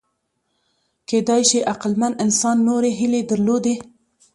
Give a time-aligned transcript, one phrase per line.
[1.09, 3.75] کېدای شي عقلمن انسان نورې هیلې درلودې.